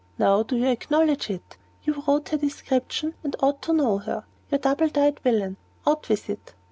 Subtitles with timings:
[0.17, 1.57] Now, do you acknowledge it?
[1.83, 4.25] You wrote her description, and ought to know her.
[4.49, 6.55] You double dyed villain, out with it!"